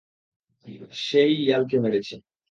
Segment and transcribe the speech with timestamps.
[1.05, 2.15] সে-ই ইয়ালকে মেরেছে।